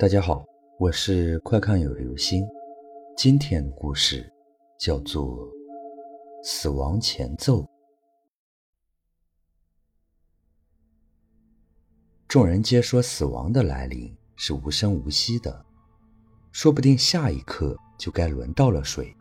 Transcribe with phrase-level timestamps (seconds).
[0.00, 0.42] 大家好，
[0.78, 2.48] 我是快看有流星。
[3.18, 4.32] 今天的故事
[4.78, 5.36] 叫做
[6.42, 7.60] 《死亡前奏》。
[12.26, 15.66] 众人皆说死亡的来临是无声无息的，
[16.50, 19.14] 说不定下一刻就该轮到了谁。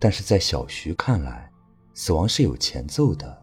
[0.00, 1.48] 但是在小徐看来，
[1.94, 3.40] 死亡是有前奏的，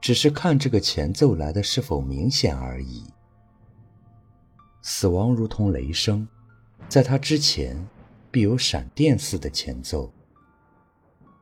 [0.00, 3.04] 只是看这个前奏来的是否明显而已。
[4.82, 6.26] 死亡如同雷声，
[6.88, 7.88] 在他之前，
[8.30, 10.12] 必有闪电似的前奏。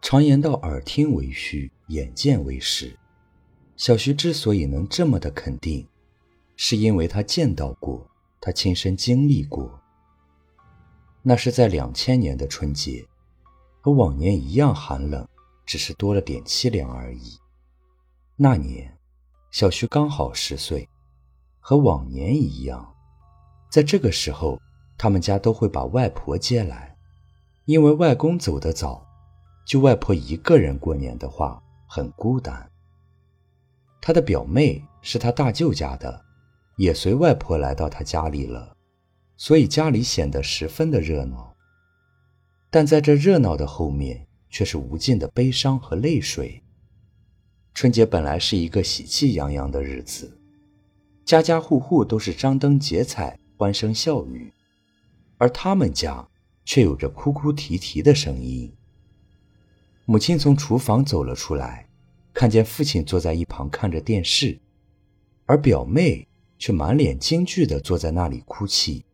[0.02, 2.96] 常言道：“耳听为虚，眼见为实。”
[3.76, 5.86] 小徐之所以能这么的肯定，
[6.56, 8.08] 是因为他见到过，
[8.40, 9.78] 他亲身经历过。
[11.22, 13.06] 那是在两千年的春节，
[13.82, 15.28] 和往年一样寒冷，
[15.66, 17.38] 只是多了点凄凉而已。
[18.36, 18.96] 那年，
[19.50, 20.88] 小徐刚好十岁，
[21.60, 22.95] 和往年一样。
[23.70, 24.60] 在这个时候，
[24.96, 26.96] 他们家都会把外婆接来，
[27.64, 29.06] 因为外公走得早，
[29.66, 32.70] 就外婆一个人过年的话很孤单。
[34.00, 36.24] 他的表妹是他大舅家的，
[36.76, 38.76] 也随外婆来到他家里了，
[39.36, 41.54] 所以家里显得十分的热闹。
[42.70, 46.62] 但在这热闹的后面，却是无尽的悲伤和泪水。
[47.74, 50.40] 春节本来是一个喜气洋洋的日子，
[51.24, 53.38] 家家户户都是张灯结彩。
[53.56, 54.52] 欢声笑语，
[55.38, 56.28] 而他们家
[56.64, 58.70] 却有着哭哭啼啼的声音。
[60.04, 61.88] 母亲从厨房走了出来，
[62.34, 64.60] 看见父亲坐在一旁看着电视，
[65.46, 69.04] 而表妹却满脸惊惧地坐在那里哭泣。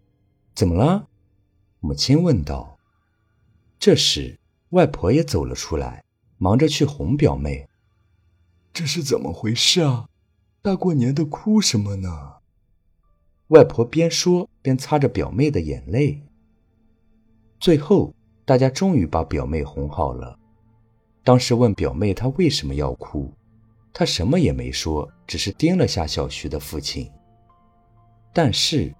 [0.54, 1.08] 怎么了？
[1.78, 2.78] 母亲问道。
[3.78, 4.38] 这时，
[4.70, 6.04] 外婆也走了出来，
[6.38, 7.68] 忙着去哄表妹。
[8.72, 10.08] 这是怎么回事啊？
[10.60, 12.41] 大过年的哭什么呢？
[13.52, 16.22] 外婆边说边擦着表妹的眼泪。
[17.60, 18.14] 最后，
[18.46, 20.38] 大家终于把表妹哄好了。
[21.22, 23.30] 当时问表妹她为什么要哭，
[23.92, 27.10] 她什么也没说，只是盯了下小徐的父亲。
[28.32, 28.90] 但是，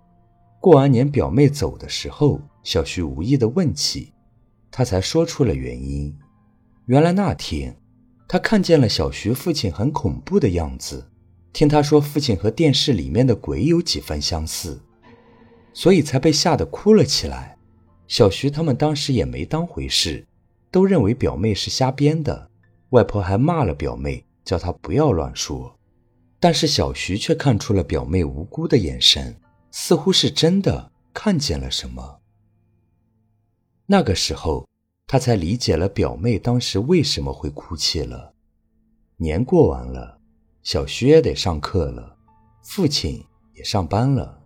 [0.60, 4.12] 过完年表妹走的时候，小徐无意的问起，
[4.71, 6.15] 他才说出了原因。
[6.84, 7.75] 原来那天，
[8.28, 11.09] 他看见了小徐父亲很恐怖的样子。
[11.53, 14.81] 听他说，父亲和电视里面的鬼有几分相似，
[15.75, 17.59] 所以才被吓得哭了起来。
[18.09, 20.27] 小徐他们当时也没当回事，
[20.71, 22.51] 都认为表妹是瞎编的。
[22.91, 25.79] 外婆还骂了表妹，叫她不要乱说。
[26.41, 29.37] 但是小徐却看出了表妹无辜的眼神，
[29.71, 32.21] 似乎是真的看见了什么。
[33.87, 34.67] 那个时候，
[35.07, 38.33] 他才理解了表妹当时为什么会哭泣了。
[39.19, 40.22] 年过完了。
[40.62, 42.17] 小徐也得上课了，
[42.62, 44.43] 父亲也上班了，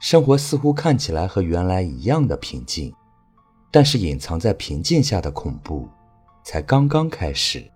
[0.00, 2.94] 生活似乎看起来和原来一样的平静，
[3.70, 5.86] 但是隐藏在平静下的恐怖
[6.42, 7.70] 才刚刚开始。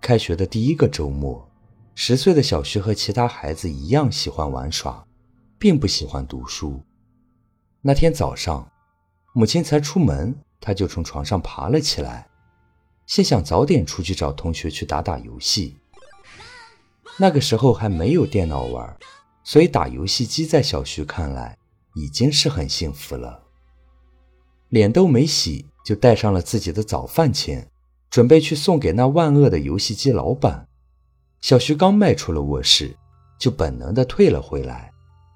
[0.00, 1.48] 开学的第一个周末，
[1.94, 5.06] 十岁的小徐和其他孩子一样喜欢玩耍，
[5.60, 6.82] 并不喜欢读书。
[7.82, 8.68] 那天早上，
[9.32, 12.26] 母亲才出门，他就从床上爬了起来，
[13.06, 15.76] 心想早点出去找同学去打打游戏。
[17.20, 18.96] 那个时候还没有电脑玩，
[19.44, 21.58] 所以打游戏机在小徐看来
[21.94, 23.42] 已经是很幸福了。
[24.70, 27.68] 脸都没洗就带上了自己的早饭钱，
[28.08, 30.66] 准备去送给那万恶的游戏机老板。
[31.42, 32.96] 小徐刚迈出了卧室，
[33.38, 34.90] 就本能的退了回来，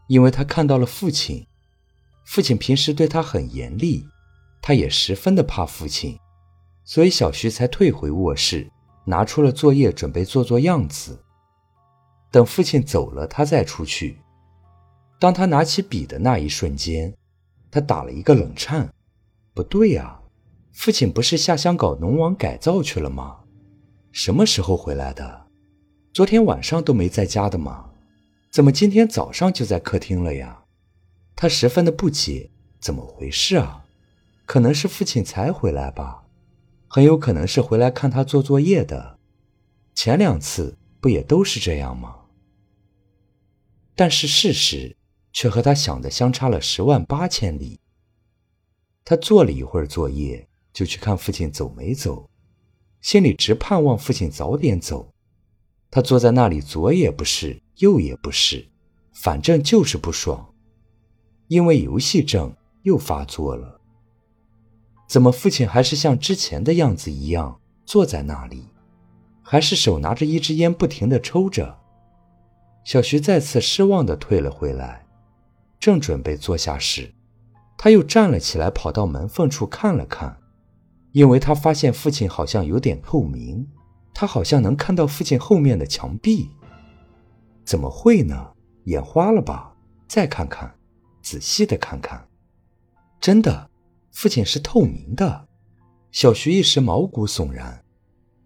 [0.09, 1.47] 因为他看到了父亲。
[2.25, 4.07] 父亲平时对他很严厉，
[4.63, 6.19] 他也十分的怕父亲，
[6.83, 8.71] 所以小徐才退回卧室，
[9.05, 11.21] 拿出了作业准备做做样子。
[12.35, 14.19] 等父亲走了，他再出去。
[15.21, 17.15] 当他拿起笔的那一瞬间，
[17.71, 18.93] 他打了一个冷颤。
[19.55, 20.19] 不对呀，
[20.73, 23.37] 父亲不是下乡搞农网改造去了吗？
[24.11, 25.47] 什么时候回来的？
[26.13, 27.93] 昨天晚上都没在家的吗？
[28.51, 30.65] 怎么今天早上就在客厅了呀？
[31.37, 33.85] 他十分的不解，怎么回事啊？
[34.45, 36.25] 可能是父亲才回来吧，
[36.89, 39.21] 很有可能是回来看他做作业的。
[39.95, 42.17] 前两次不也都是这样吗？
[43.95, 44.97] 但是事实
[45.33, 47.81] 却和他想的相差了十万八千里。
[49.05, 52.31] 他做了一会儿作业，就去看父亲走没走，
[53.01, 55.13] 心里直盼望父亲早点走。
[55.91, 58.67] 他坐在那里，左也不是，右也不是，
[59.13, 60.55] 反正就是不爽，
[61.49, 63.81] 因为游戏症又发作了。
[65.07, 68.65] 怎么父亲还是像之前的样子一样坐在那里，
[69.43, 71.79] 还是手拿着一支烟不停地抽着？
[72.85, 75.07] 小徐再次失望地退了回来。
[75.81, 77.13] 正准备坐下时，
[77.77, 80.39] 他又站了起来，跑到门缝处看了看，
[81.13, 83.67] 因为他发现父亲好像有点透明，
[84.15, 86.51] 他好像能看到父亲后面的墙壁。
[87.65, 88.53] 怎么会呢？
[88.85, 89.75] 眼花了吧？
[90.07, 90.75] 再看看，
[91.23, 92.29] 仔细的看看，
[93.21, 93.71] 真的，
[94.13, 95.49] 父亲是透明的。
[96.13, 97.85] 小徐一时毛骨悚然，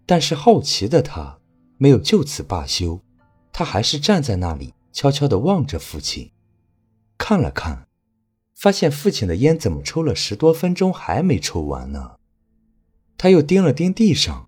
[0.05, 1.39] 但是好奇的他
[1.77, 2.99] 没有就此罢休，
[3.59, 6.31] 他还是站在那里，悄悄地望着父亲，
[7.17, 7.89] 看了看，
[8.55, 12.11] 发现父亲的烟怎么抽了十多分钟还没抽完呢？
[13.17, 14.47] 他又盯了盯地上，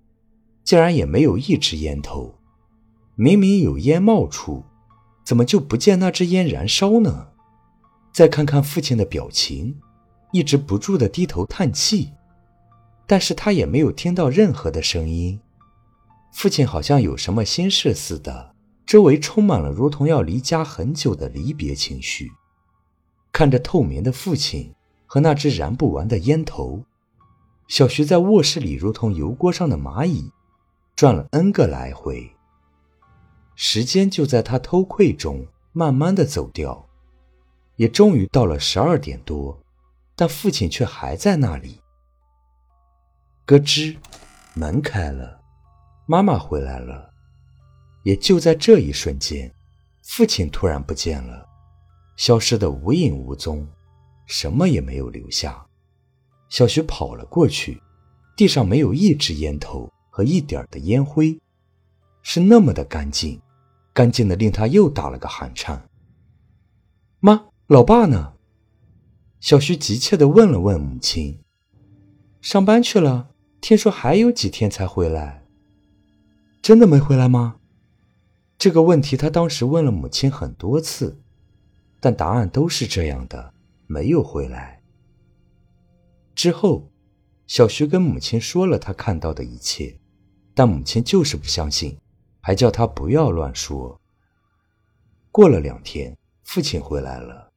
[0.63, 2.39] 竟然也没有一支烟头。
[3.15, 4.63] 明明有烟冒出，
[5.25, 7.31] 怎么就不见那支烟燃烧呢？
[8.13, 9.77] 再看看父亲的表情，
[10.31, 12.13] 一直不住的低头叹气，
[13.05, 15.41] 但是他也没有听到任何的声音。
[16.31, 18.55] 父亲好像有什么心事似的，
[18.85, 22.31] 周围充满了如同要离家很久的离别情绪。
[23.31, 24.75] 看着透明的父亲
[25.05, 26.83] 和那只燃不完的烟头，
[27.67, 30.29] 小徐在卧室里如同油锅上的蚂蚁，
[30.95, 32.35] 转了 N 个来回。
[33.55, 36.89] 时间就在他偷窥中慢慢的走掉，
[37.77, 39.63] 也终于到了十二点多，
[40.15, 41.79] 但父亲却还在那里。
[43.45, 43.97] 咯吱，
[44.55, 45.41] 门开了，
[46.05, 47.10] 妈妈回来了。
[48.03, 49.53] 也就在这一瞬间，
[50.03, 51.45] 父亲突然不见了，
[52.17, 53.67] 消失的无影无踪，
[54.25, 55.65] 什么也没有留下。
[56.49, 57.81] 小徐跑了过去，
[58.35, 61.39] 地上没有一支烟头和一点的烟灰，
[62.23, 63.39] 是那么的干净。
[63.93, 65.89] 干净的令他又打了个寒颤。
[67.19, 68.33] 妈，老爸呢？
[69.41, 71.37] 小徐急切地问了问母亲。
[72.39, 75.45] 上班去了，听说还有几天才回来。
[76.61, 77.57] 真的没回来吗？
[78.61, 81.19] 这个问题他当时问了母亲很多次，
[81.99, 83.55] 但答案都是这样的，
[83.87, 84.83] 没有回来。
[86.35, 86.91] 之后，
[87.47, 89.99] 小徐跟母亲说了他看到的一切，
[90.53, 91.97] 但母亲就是不相信。
[92.39, 93.99] 还叫他不要乱说。
[95.31, 97.49] 过了两天，父亲回来了。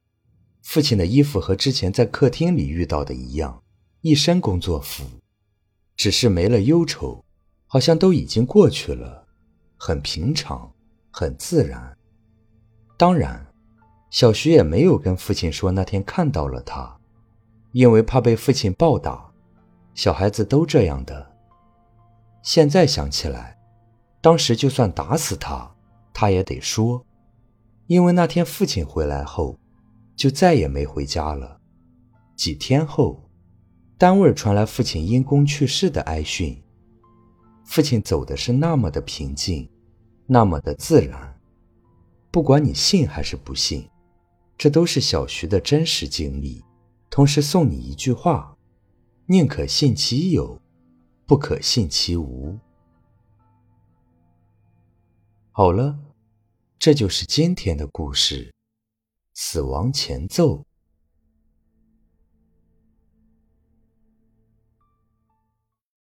[0.63, 3.61] 父亲的衣服和之前在客厅里遇到的一样，
[4.01, 5.03] 一身工作服，
[5.95, 7.23] 只是没了忧愁，
[7.67, 9.27] 好像都已经过去了，
[9.77, 10.74] 很平常，
[11.17, 11.97] 很自然。
[12.97, 13.47] 当然，
[14.09, 16.97] 小徐也没有跟父亲说那天看到了他，
[17.71, 19.31] 因为怕被父亲暴打。
[19.93, 21.31] 小孩子都这样的。
[22.43, 23.57] 现在想起来。
[24.19, 25.71] 当时就算打死他，
[26.11, 27.05] 他也得说，
[27.87, 29.57] 因为那天父亲回来后，
[30.17, 31.61] 就再也没回家了。
[32.35, 33.23] 几天后，
[33.97, 36.61] 单位传来父亲因公去世的哀讯。
[37.63, 39.69] 父亲走的是那么的平静，
[40.27, 41.39] 那么的自然。
[42.31, 43.89] 不管你信还是不信，
[44.57, 46.63] 这都是小徐的真实经历。
[47.09, 48.57] 同时送你一句话：
[49.27, 50.59] 宁可信其有，
[51.25, 52.59] 不可信其无。
[55.51, 55.97] 好了，
[56.77, 58.47] 这就是今天的故事，
[59.33, 60.57] 《死亡前奏》。